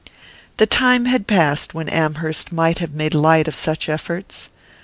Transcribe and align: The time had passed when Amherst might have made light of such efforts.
The 0.57 0.65
time 0.65 1.05
had 1.05 1.27
passed 1.27 1.75
when 1.75 1.87
Amherst 1.87 2.51
might 2.51 2.79
have 2.79 2.91
made 2.91 3.13
light 3.13 3.47
of 3.47 3.53
such 3.53 3.87
efforts. 3.87 4.49